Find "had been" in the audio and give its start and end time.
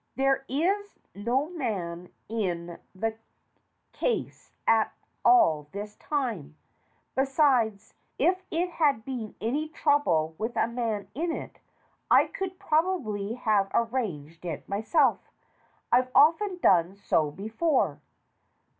8.71-9.35